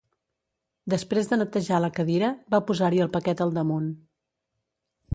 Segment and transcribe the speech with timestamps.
[0.93, 3.95] Després de netejar la cadira, va posar-hi el paquet al damunt.